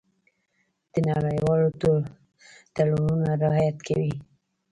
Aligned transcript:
د 0.91 0.93
نړیوالو 1.09 1.67
تړونونو 2.75 3.27
رعایت 3.43 3.77
کوي. 3.87 4.13